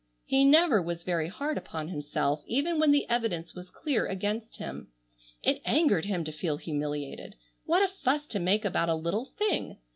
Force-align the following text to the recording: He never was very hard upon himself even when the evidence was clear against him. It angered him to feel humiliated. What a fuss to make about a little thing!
He 0.25 0.45
never 0.45 0.81
was 0.81 1.03
very 1.03 1.27
hard 1.27 1.59
upon 1.59 1.89
himself 1.89 2.41
even 2.47 2.79
when 2.79 2.89
the 2.89 3.07
evidence 3.07 3.53
was 3.53 3.69
clear 3.69 4.07
against 4.07 4.55
him. 4.57 4.87
It 5.43 5.61
angered 5.63 6.05
him 6.05 6.23
to 6.23 6.31
feel 6.31 6.57
humiliated. 6.57 7.35
What 7.65 7.83
a 7.87 7.93
fuss 8.03 8.25
to 8.29 8.39
make 8.39 8.65
about 8.65 8.89
a 8.89 8.95
little 8.95 9.25
thing! 9.37 9.77